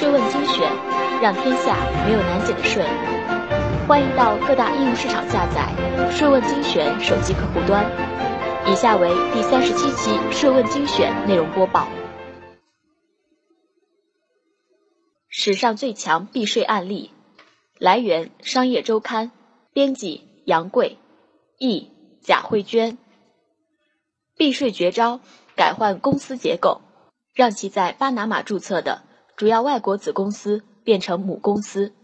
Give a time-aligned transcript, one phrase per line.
[0.00, 0.72] 税问精选，
[1.20, 2.82] 让天下没有难解的税。
[3.86, 5.68] 欢迎到各大应用市场下载
[6.10, 7.84] “税问精选”手机客户端。
[8.66, 11.86] 以下为第三十七期《税问精选》内容播报。
[15.28, 17.10] 史上最强避税案例，
[17.78, 19.30] 来源：商业周刊，
[19.74, 20.96] 编辑：杨贵，
[21.58, 21.90] 译：
[22.22, 22.96] 贾慧娟。
[24.34, 25.20] 避税绝招：
[25.54, 26.80] 改换公司结构，
[27.34, 29.02] 让其在巴拿马注册的
[29.40, 31.94] 主要外国子公司变成母公司。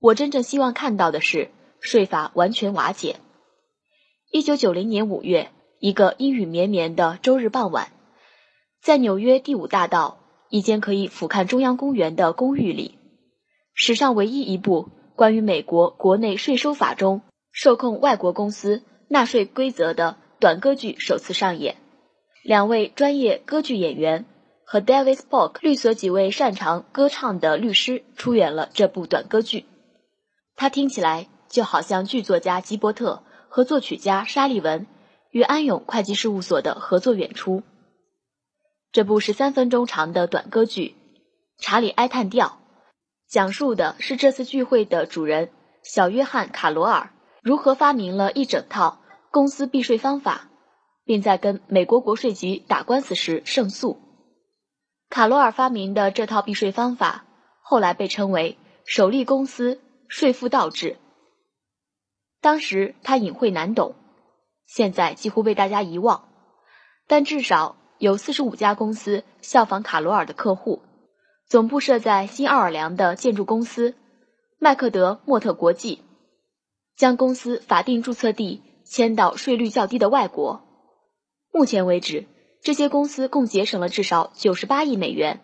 [0.00, 3.16] 我真正希望看到的是税法完全瓦解。
[4.30, 7.92] 一九九零年五月，一个阴雨绵绵的周日傍晚，
[8.80, 10.16] 在纽约第五大道
[10.48, 12.96] 一间可以俯瞰中央公园的公寓里，
[13.74, 17.20] 史上唯一一部关于美国国内税收法中
[17.52, 20.16] 受控外国公司纳税规则的。
[20.40, 21.76] 短歌剧首次上演，
[22.42, 24.24] 两位专业歌剧演员
[24.66, 29.66] 和 David Polk 律所几位擅长歌唱的律师出演了这部短歌剧。
[30.56, 34.86] 它听起来就好像剧作家吉伯特和作曲家沙利文
[35.30, 37.62] 与安永会计事务所的合作演出。
[38.92, 40.94] 这部十三分钟长的短歌剧
[41.64, 42.46] 《查理哀叹调》，
[43.28, 45.50] 讲述的是这次聚会的主人
[45.82, 47.10] 小约翰卡罗尔
[47.42, 49.00] 如何发明了一整套。
[49.30, 50.48] 公司避税方法，
[51.04, 54.00] 并在跟美国国税局打官司时胜诉。
[55.14, 57.24] 卡罗尔发明的这套避税方法，
[57.62, 60.96] 后来被称为“首例公司税负倒置”。
[62.42, 63.94] 当时他隐晦难懂，
[64.66, 66.28] 现在几乎被大家遗忘。
[67.06, 70.82] 但至少有四十五家公司效仿卡罗尔的客户，
[71.46, 73.94] 总部设在新奥尔良的建筑公司
[74.58, 76.02] 麦克德莫特国际，
[76.96, 78.62] 将公司法定注册地。
[78.84, 80.60] 迁到税率较低的外国。
[81.52, 82.26] 目前为止，
[82.64, 85.40] 这些公司共节省了至少九十八亿美元。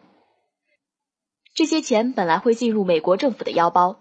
[1.54, 4.00] 这些钱本来会进入美国政府的腰包。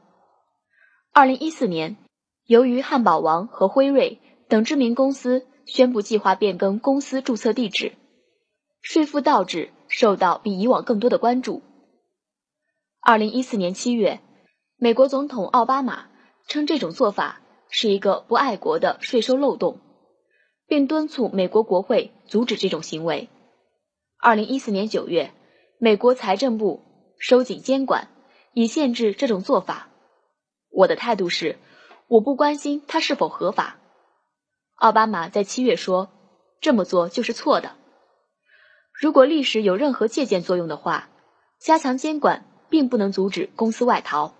[1.11, 1.97] 二零一四年，
[2.45, 7.91] 由于汉堡王和辉瑞等知名公司宣布计划变更公司注册地址，
[8.81, 11.61] 税负倒置受到比以往更多的关注。
[13.01, 14.21] 二零一四年七月，
[14.77, 16.07] 美国总统奥巴马
[16.47, 17.41] 称这种做法。
[17.71, 19.79] 是一个不爱国的税收漏洞，
[20.69, 23.27] 并敦促美国国会阻止这种行为。
[24.19, 25.33] 二零一四年九月，
[25.79, 26.83] 美国财政部
[27.17, 28.07] 收紧监管，
[28.53, 29.89] 以限制这种做法。
[30.69, 31.57] 我的态度是，
[32.07, 33.77] 我不关心它是否合法。
[34.75, 36.09] 奥巴马在七月说，
[36.61, 37.71] 这么做就是错的。
[38.93, 41.09] 如果历史有任何借鉴作用的话，
[41.57, 44.35] 加强监管并不能阻止公司外逃。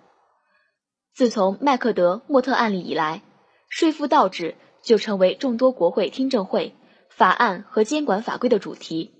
[1.12, 3.22] 自从麦克德莫特案例以来，
[3.68, 6.74] 税负倒置就成为众多国会听证会、
[7.08, 9.12] 法案和监管法规的主题。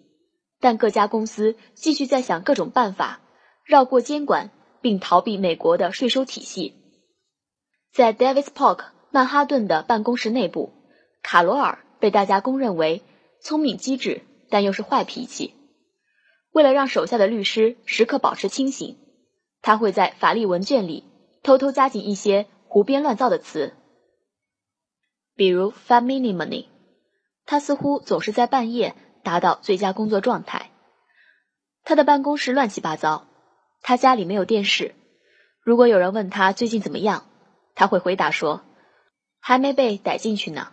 [0.61, 3.21] 但各家公司继续在想各种办法
[3.65, 4.51] 绕过监管，
[4.81, 6.75] 并逃避美国的税收体系。
[7.93, 10.73] 在 Davis Polk 曼哈顿的办公室内部，
[11.23, 13.03] 卡罗尔被大家公认为
[13.41, 15.55] 聪明机智，但又是坏脾气。
[16.53, 18.99] 为了让手下的律师时刻保持清醒，
[19.63, 21.05] 他会在法律文件里。
[21.43, 23.73] 偷偷加进一些胡编乱造的词，
[25.35, 26.67] 比如 “family money”。
[27.47, 30.71] 他似乎总是在半夜达到最佳工作状态。
[31.83, 33.27] 他的办公室乱七八糟，
[33.83, 34.95] 他家里没有电视。
[35.63, 37.27] 如果有人问他最近怎么样，
[37.75, 38.63] 他会回答说
[39.41, 40.73] ：“还没被逮进去呢。”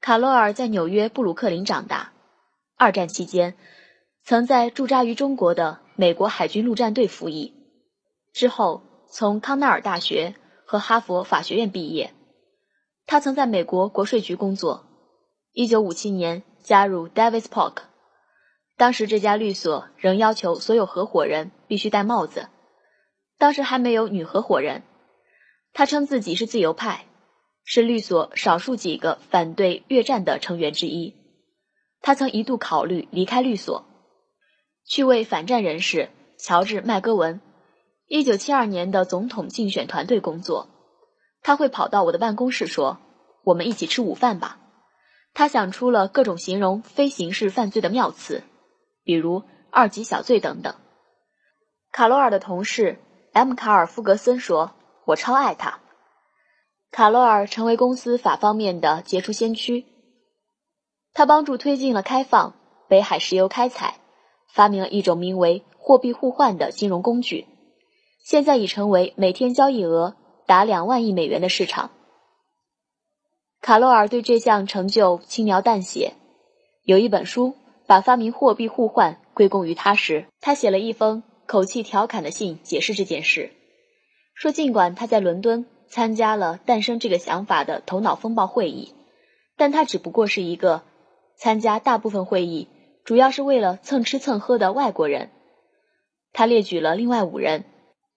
[0.00, 2.12] 卡罗尔在纽约布鲁克林长大，
[2.76, 3.54] 二战期间
[4.22, 7.54] 曾在驻扎于中国的美国海军陆战队服役，
[8.32, 8.82] 之后。
[9.06, 10.34] 从康奈尔大学
[10.66, 12.13] 和哈佛法学院毕业，
[13.06, 14.86] 他曾在美国国税局工作。
[15.52, 17.76] 一九五七年加入 Davis Polk，
[18.76, 22.48] 当时这家律所仍要求所有合伙人必须戴帽子。
[23.38, 24.82] 当时还没有女合伙人。
[25.72, 27.06] 他称自己是自由派，
[27.64, 31.14] 是律所少数几个反对越战的成员之一。
[32.00, 33.84] 他曾一度考虑离开律所，
[34.86, 37.40] 去为反战人士乔治麦戈文。
[38.06, 40.68] 一九七二年的总统竞选团队工作，
[41.44, 42.98] 他会跑到我的办公室说
[43.44, 44.58] ：“我们一起吃午饭吧。”
[45.34, 48.42] 他想出了各种形容非刑事犯罪的妙词，
[49.04, 50.74] 比如“二级小罪”等等。
[51.92, 52.98] 卡罗尔的同事
[53.34, 53.54] M.
[53.54, 54.72] 卡尔·弗格森说
[55.04, 55.80] ：“我超爱他。”
[56.90, 59.84] 卡罗尔成为公司法方面的杰出先驱，
[61.12, 62.54] 他帮助推进了开放
[62.88, 64.00] 北海石油开采，
[64.48, 67.46] 发明了一种名为货币互换的金融工具。
[68.24, 71.90] 现在已成为每天交易额达两万亿美元的市场。
[73.60, 76.14] 卡洛尔对这项成就轻描淡写。
[76.82, 77.54] 有一本书
[77.86, 83.52] 把发明货币互换归功于他时，他写了一封口气调侃的信解释这件事，
[84.34, 88.92] 说尽管他在伦敦参加了诞生这个想法的头脑风暴会议，
[89.56, 90.82] 但他只不过是一个
[91.36, 92.68] 参加大部分会议
[93.04, 95.30] 主要是为了蹭吃蹭喝的外国人。
[96.34, 97.64] 他列举了另外五人，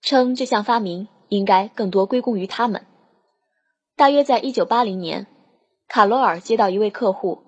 [0.01, 2.85] 称这项发明应该更多归功于他们。
[3.95, 5.27] 大约在一九八零年，
[5.87, 7.43] 卡罗尔接到一位客户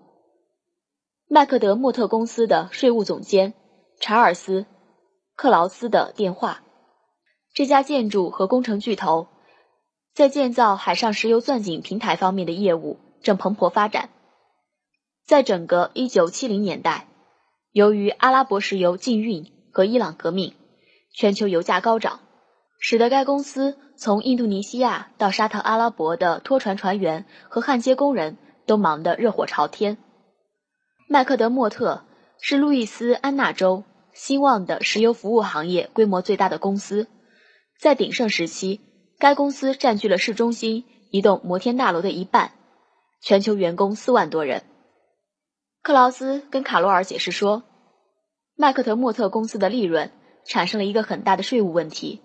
[1.28, 3.54] 麦克德莫特公司的税务总监
[4.00, 4.62] 查尔斯·
[5.36, 6.64] 克劳斯的电话。
[7.54, 9.28] 这家建筑和工程巨头
[10.14, 14.10] 在建造海上石油钻井平台方面的业务正蓬勃发展。
[15.26, 17.08] 在整个一九七零年代，
[17.72, 20.54] 由于阿拉伯石油禁运和伊朗革命。
[21.12, 22.20] 全球油价高涨，
[22.80, 29.98] 使得该公司从印度尼西亚到沙特阿拉伯的拖船船员和焊接工人都忙得热火朝天。
[31.10, 32.06] 麦克德莫特
[32.40, 33.84] 是路易斯安那州
[34.14, 37.08] 兴旺的石油服务行业规模最大的公司，
[37.78, 38.80] 在鼎盛时期，
[39.20, 42.54] 该公司占据了市中心一栋摩天大楼的一半，
[43.22, 44.64] 全球员工四万多人。
[45.82, 47.64] 克劳斯跟卡罗尔解释说，
[48.56, 50.12] 麦克德莫特公司的利润。
[50.46, 52.22] 产生了一个很大的税务问题，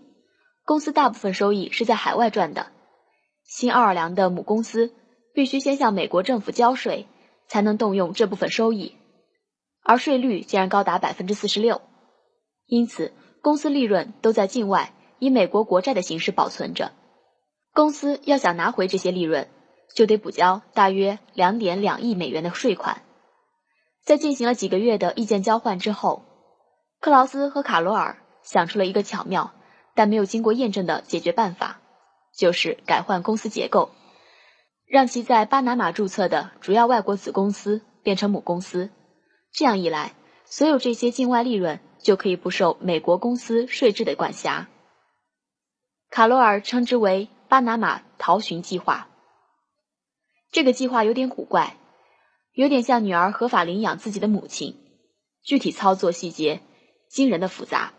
[0.64, 2.68] 公司大部分收益是在海外赚的，
[3.44, 4.94] 新奥尔良的母公司
[5.34, 7.06] 必须先向美国政府交税，
[7.46, 8.96] 才能动用这部分收益，
[9.82, 11.82] 而税率竟然高达百分之四十六，
[12.66, 13.12] 因此
[13.42, 16.92] 公司利润都在境外以美国国债的形式保存着，
[17.74, 19.48] 公司要想拿回这些利润，
[19.94, 23.02] 就得补交大约两点两亿美元的税款，
[24.02, 26.24] 在进行了几个月的意见交换之后。
[27.00, 29.52] 克劳斯和卡罗尔想出了一个巧妙
[29.94, 31.80] 但没有经过验证的解决办法，
[32.36, 33.90] 就是改换公司结构，
[34.86, 38.90] 让其在巴拿马注册的主要外国子公司变成母公司。
[39.52, 40.14] 这样一来，
[40.44, 44.68] 所有这些境外利润就可以不受美国公司税制的管辖。
[46.10, 49.08] 卡罗尔称之为“巴拿马逃寻计划”。
[50.50, 51.76] 这个计划有点古怪，
[52.52, 54.80] 有点像女儿合法领养自己的母亲。
[55.42, 56.60] 具体操作细节。
[57.10, 57.92] 惊人的复杂，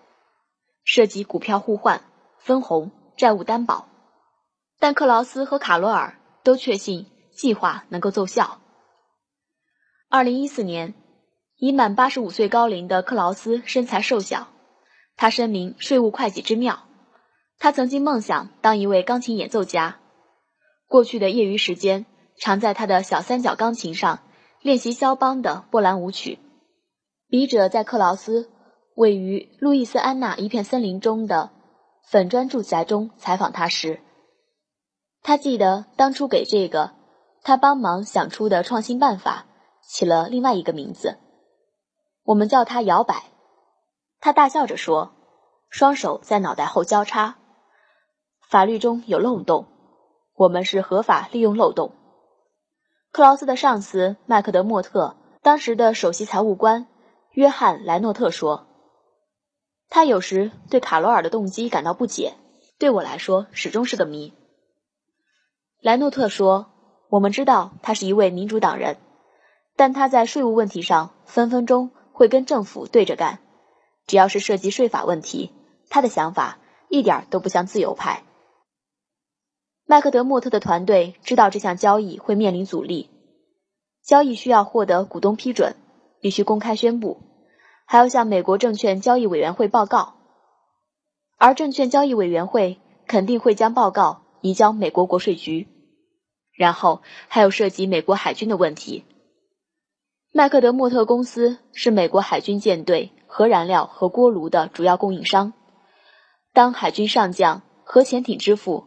[0.85, 2.01] 涉及股票互换、
[2.37, 3.89] 分红、债务担保，
[4.79, 8.61] 但克劳斯和卡罗尔都确信计划能够奏效。
[10.09, 10.93] 二零一四年，
[11.57, 14.47] 已满八十五岁高龄的克劳斯身材瘦小，
[15.17, 16.83] 他声明税务会计之妙。
[17.57, 19.97] 他曾经梦想当一位钢琴演奏家，
[20.88, 22.05] 过去的业余时间
[22.38, 24.19] 常在他的小三角钢琴上
[24.61, 26.38] 练习肖邦的波兰舞曲。
[27.27, 28.51] 笔者在克劳斯。
[28.95, 31.51] 位于路易斯安那一片森林中的
[32.01, 34.00] 粉砖住宅中采访他时，
[35.21, 36.92] 他记得当初给这个
[37.44, 39.47] 他帮忙想出的创新办法
[39.81, 41.18] 起了另外一个名字，
[42.24, 43.24] 我们叫它摇摆。
[44.21, 45.12] 他大笑着说
[45.69, 47.36] ：“双手在脑袋后交叉，
[48.48, 49.68] 法律中有漏洞，
[50.36, 51.91] 我们是合法利用漏洞。”
[53.12, 56.88] 克劳斯的上司麦克德莫特当时的首席财务官
[57.31, 58.64] 约翰莱诺特说。
[59.89, 62.33] 他有时对卡罗尔的动机感到不解，
[62.77, 64.33] 对我来说始终是个谜。
[65.81, 66.71] 莱诺特说
[67.09, 68.97] ：“我们知道他是一位民主党人，
[69.75, 73.39] 但他在税务问题上分分钟会跟政府对着干。
[74.07, 75.51] 只要是涉及税法问题，
[75.89, 76.59] 他的想法
[76.89, 78.24] 一点都不像自由派。”
[79.88, 83.12] 麦克德莫特的团队知道这项交易会面临阻力，
[84.03, 85.75] 交易需要获得股东批准，
[86.19, 87.21] 必须公开宣布。
[87.86, 90.15] 还要向美国证券交易委员会报告，
[91.38, 95.68] 而证券交易委员会肯定会将报告移交美国国税局。
[96.54, 99.04] 然后还有涉及美国海军的问题。
[100.32, 105.54] 麦克德莫特公司是美国海军舰队核燃料和锅炉的主要供应商。
[106.54, 108.86] 当海军上将、核潜艇之父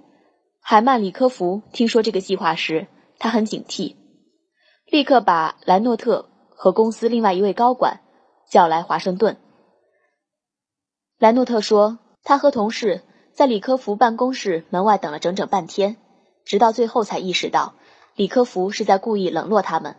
[0.61, 2.87] 海曼里科夫听说这个计划时，
[3.19, 3.97] 他很警惕，
[4.87, 8.00] 立刻把莱诺特和公司另外一位高管。
[8.49, 9.37] 叫来华盛顿。
[11.19, 13.02] 莱诺特说，他和同事
[13.33, 15.97] 在李科夫办公室门外等了整整半天，
[16.45, 17.75] 直到最后才意识到，
[18.14, 19.97] 李科夫是在故意冷落他们。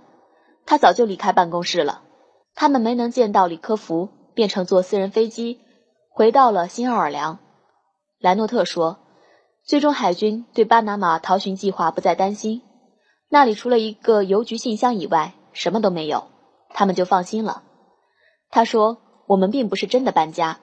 [0.66, 2.04] 他早就离开办公室了，
[2.56, 5.60] 他们没能见到李科夫，便乘坐私人飞机
[6.10, 7.40] 回到了新奥尔良。
[8.20, 9.00] 莱诺特说，
[9.64, 12.62] 最终海军对巴拿马逃寻计划不再担心，
[13.30, 16.28] 那里除了一个邮局信箱以外，什么都没有，
[16.70, 17.64] 他们就放心了。
[18.50, 20.60] 他说：“我们并不是真的搬家。”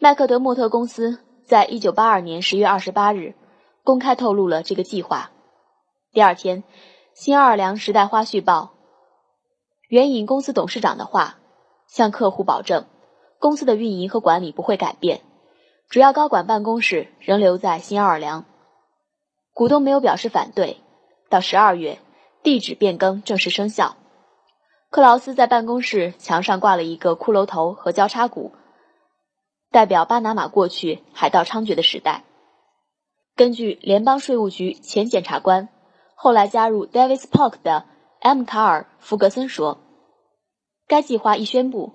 [0.00, 3.34] 麦克德莫特公司在一九八二年十月二十八日
[3.84, 5.30] 公开透露了这个计划。
[6.12, 6.62] 第二天，
[7.14, 8.74] 《新奥尔良时代花絮报》
[9.88, 11.38] 援引公司董事长的话，
[11.86, 12.86] 向客户保证，
[13.38, 15.20] 公司的运营和管理不会改变，
[15.88, 18.46] 主要高管办公室仍留在新奥尔良。
[19.52, 20.78] 股东没有表示反对。
[21.28, 21.98] 到十二月，
[22.42, 23.97] 地址变更正式生效。
[24.90, 28.52] 克劳斯在办公室墙上挂了一个骷髅头和交叉骨，
[29.70, 32.24] 代表巴拿马过去海盗猖獗的时代。
[33.36, 35.68] 根据联邦税务局前检察官、
[36.14, 37.84] 后来加入 Davis Polk 的
[38.20, 38.44] M.
[38.44, 39.78] 卡尔·福格森说，
[40.86, 41.92] 该计划一宣布，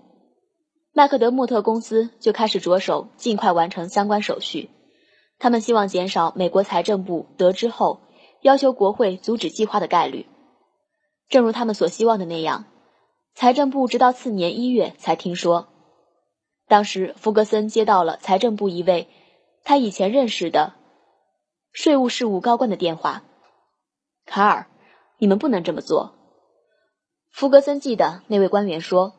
[0.93, 4.69] 麦克德莫特公司就开始着手尽快完成相关手续。
[5.39, 8.01] 他们希望减少美国财政部得知后
[8.41, 10.27] 要求国会阻止计划的概率。
[11.27, 12.65] 正如他们所希望的那样。
[13.35, 15.67] 财政部直到次年一月才听说。
[16.67, 19.07] 当时，福格森接到了财政部一位
[19.63, 20.73] 他以前认识的
[21.71, 23.23] 税务事务高官的电话
[24.25, 24.67] ：“卡尔，
[25.17, 26.13] 你们不能这么做。”
[27.31, 29.13] 福格森记得那位官员说：“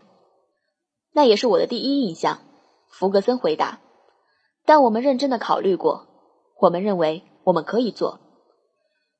[1.13, 2.41] 那也是我的第一印象。”
[2.89, 3.81] 福格森回答
[4.65, 6.07] ：“但我们认真的考虑过，
[6.61, 8.21] 我们认为我们可以做。”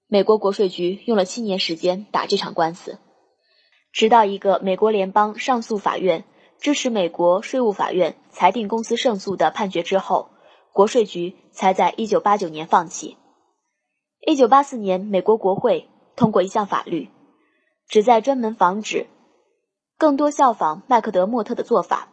[0.07, 2.99] 美国国税局用了七年时间打这场官司。
[3.95, 6.25] 直到一个美国联邦上诉法院
[6.59, 10.31] 支持美国税务法院裁定公司胜诉的判决之后，
[10.73, 13.17] 国税局才在1989年放弃。
[14.27, 17.09] 1984年，美国国会通过一项法律，
[17.87, 19.07] 旨在专门防止
[19.97, 22.09] 更多效仿麦克德莫特的做法，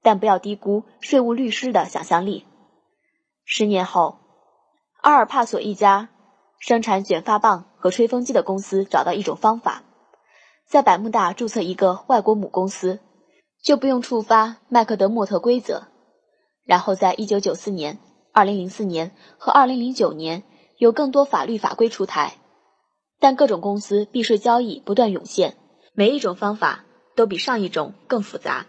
[0.00, 2.46] 但不要低估税务律师的想象力。
[3.44, 4.20] 十年后，
[5.00, 6.10] 阿尔帕索一家
[6.60, 9.82] 生产卷发棒和吹风机的公司找到一种方法。
[10.66, 12.98] 在百慕大注册一个外国母公司，
[13.62, 15.88] 就不用触发麦克德莫特规则。
[16.64, 17.98] 然后，在一九九四年、
[18.32, 20.42] 二零零四年和二零零九年，
[20.78, 22.38] 有更多法律法规出台，
[23.20, 25.56] 但各种公司避税交易不断涌现，
[25.92, 28.66] 每一种方法都比上一种更复杂。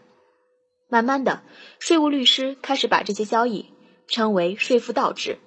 [0.90, 1.42] 慢慢的，
[1.80, 3.72] 税务律师开始把这些交易
[4.08, 5.40] 称为税负倒置，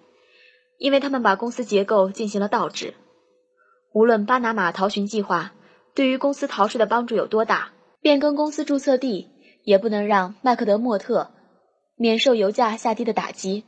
[0.78, 2.95] 因为他们把公司结构进行了倒置。
[3.93, 5.52] 无论巴拿马逃寻计划。
[5.99, 7.73] 对于公司逃税的帮助有多大？
[8.00, 9.28] 变更公司注册地
[9.64, 11.33] 也不能让麦克德莫特
[11.97, 13.64] 免受油价下跌的打击。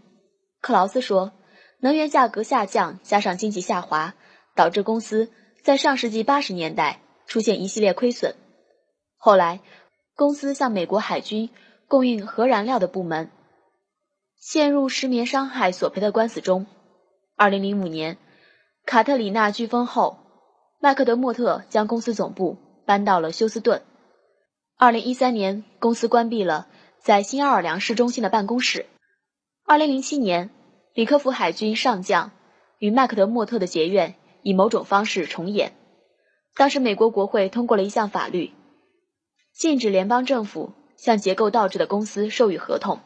[0.60, 1.32] 克劳斯说，
[1.80, 4.14] 能源价格下降加上经济下滑，
[4.54, 5.32] 导致公司
[5.64, 8.36] 在上世纪八十年代出现一系列亏损。
[9.16, 9.58] 后来，
[10.14, 11.50] 公司向美国海军
[11.88, 13.28] 供应核燃料的部门
[14.36, 16.66] 陷入失眠伤害索赔的官司中。
[17.34, 18.18] 二零零五年，
[18.86, 20.19] 卡特里娜飓风后。
[20.82, 22.56] 麦克德莫特将公司总部
[22.86, 23.82] 搬到了休斯顿。
[24.78, 26.68] 二零一三年，公司关闭了
[26.98, 28.86] 在新奥尔良市中心的办公室。
[29.66, 30.48] 二零零七年，
[30.94, 32.30] 里克福海军上将
[32.78, 35.74] 与麦克德莫特的结怨以某种方式重演。
[36.54, 38.52] 当时，美国国会通过了一项法律，
[39.52, 43.00] 禁止联邦政府向结构倒置的公司授予合同。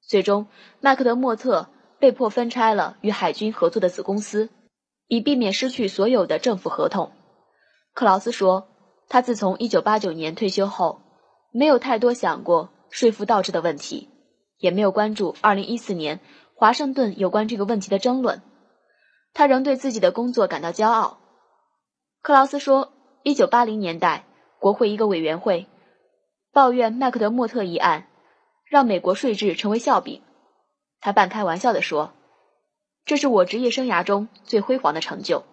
[0.00, 0.46] 最终，
[0.78, 4.48] 麦克德莫特被迫分拆了与海军合作的子公司。
[5.10, 7.10] 以避免失去所有的政府合同，
[7.94, 8.68] 克劳斯说，
[9.08, 11.02] 他自从1989年退休后，
[11.50, 14.08] 没有太多想过税负倒置的问题，
[14.58, 16.20] 也没有关注2014年
[16.54, 18.40] 华盛顿有关这个问题的争论。
[19.34, 21.18] 他仍对自己的工作感到骄傲。
[22.22, 22.92] 克劳斯说
[23.24, 24.26] ，1980年代，
[24.60, 25.66] 国会一个委员会
[26.52, 28.06] 抱怨麦克德莫特一案，
[28.64, 30.22] 让美国税制成为笑柄。
[31.00, 32.12] 他半开玩笑地说。
[33.04, 35.44] 这是我职业生涯中最辉煌的成就。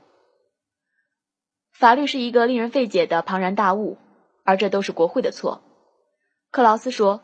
[1.72, 3.98] 法律是一个令人费解的庞然大物，
[4.44, 5.62] 而这都是国会的错。
[6.50, 7.22] 克劳斯说，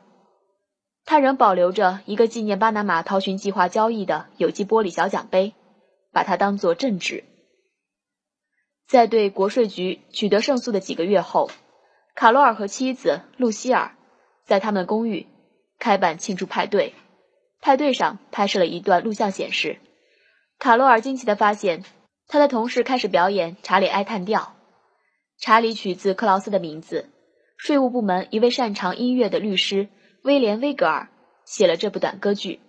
[1.06, 5.54] 他仍保留着一个纪念巴拿马逃寻计划交易的有机玻璃小奖杯，
[6.12, 7.24] 把它当作镇纸。
[8.88, 11.50] 在对国税局取得胜诉的几个月后，
[12.16, 13.96] 卡罗尔和妻子露西尔
[14.44, 15.26] 在他们公寓
[15.80, 16.94] 开办庆祝派对，
[17.60, 19.80] 派对上拍摄了一段录像显示。
[20.64, 21.84] 卡洛尔惊奇地发现，
[22.26, 24.40] 他的同事开始表演《查理哀叹调》。
[25.38, 27.10] 查理取自克劳斯的名字。
[27.58, 29.90] 税务部门一位擅长音乐的律师
[30.24, 31.10] 威廉·威格尔
[31.44, 32.62] 写了这部短歌剧，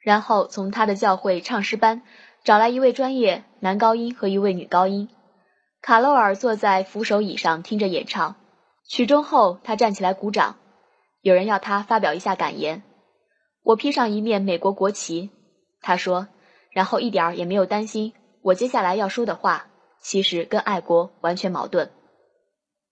[0.00, 2.02] 然后从他的教会唱诗班
[2.44, 5.08] 找来一位专业男高音和一位女高音。
[5.80, 8.36] 卡洛尔坐在扶手椅上听着演唱。
[8.86, 10.56] 曲终后，他站起来鼓掌。
[11.22, 12.82] 有人要他发表一下感言。
[13.62, 15.30] 我披上一面美国国旗，
[15.80, 16.28] 他说。
[16.74, 18.12] 然后一点儿也没有担心，
[18.42, 19.68] 我接下来要说的话
[20.02, 21.90] 其实跟爱国完全矛盾。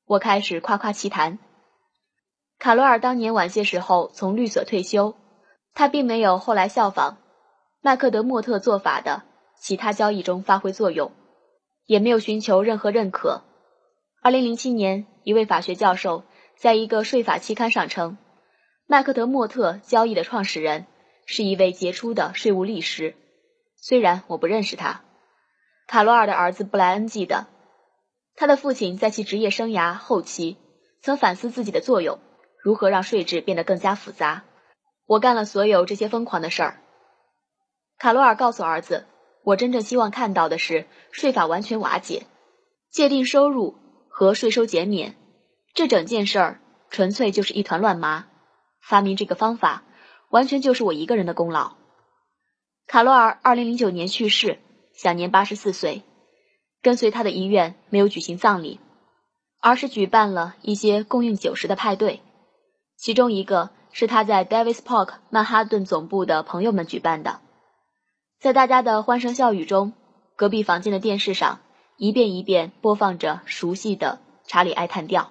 [0.07, 1.39] 我开始夸夸其谈。
[2.61, 5.17] 卡罗尔当年晚些时候从律所退休，
[5.75, 7.19] 他并没有后来效仿
[7.81, 9.25] 麦克德莫特做法的
[9.61, 11.11] 其他交易中发挥作用，
[11.87, 13.43] 也没有寻求任何认可。
[14.23, 16.23] 二零零七年，一位法学教授
[16.57, 18.17] 在一个税法期刊上称，
[18.87, 20.87] 麦克德莫特交易的创始人
[21.27, 23.17] 是一位杰出的税务律师，
[23.83, 25.03] 虽然我不认识他。
[25.89, 27.49] 卡罗尔的儿子布莱恩记得，
[28.37, 30.57] 他的父亲在其职业生涯后期
[31.01, 32.21] 曾反思自己的作用，
[32.63, 34.45] 如何让税制变得更加复杂。
[35.05, 36.81] 我干了所有这些疯狂的事儿。
[37.99, 39.05] 卡罗尔告诉儿子
[39.43, 42.27] ：“我真正希望看到的是税法完全瓦解，
[42.89, 43.77] 界定收入
[44.09, 45.17] 和税收减免，
[45.75, 48.27] 这整件事儿纯粹就是一团乱麻。
[48.81, 49.83] 发明这个方法，
[50.31, 51.75] 完全就是我一个人的功劳。”
[52.93, 54.59] 卡罗尔二零零九年去世，
[54.93, 56.03] 享年八十四岁。
[56.83, 58.81] 跟随他的遗愿，没有举行葬礼，
[59.63, 62.21] 而是举办了一些供应酒食的派对，
[62.99, 63.71] 其中一个。
[63.93, 67.41] 是他在 Davis Park 曼哈顿总部的朋友们举办的，
[68.39, 69.95] 在大家的欢声笑语中，
[70.37, 71.61] 隔壁房间的电视上
[71.97, 74.19] 一遍一遍播放着熟悉的
[74.51, 75.31] 《查理爱叹调》。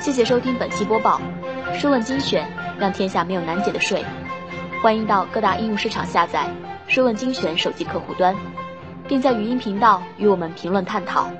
[0.00, 1.20] 谢谢收听本期播报，
[1.74, 2.48] 《税问精选》，
[2.80, 4.04] 让天下没有难解的税。
[4.82, 6.50] 欢迎到各大应用市场下载
[6.92, 8.34] 《说问精选》手机客户端，
[9.06, 11.30] 并在语音频道与我们评论探讨。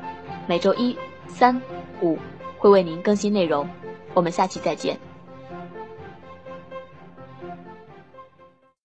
[0.46, 0.96] 每周一、
[1.26, 1.60] 三、
[2.00, 2.16] 五
[2.56, 3.68] 会为您更新内容。
[4.14, 4.96] 我们下期再见。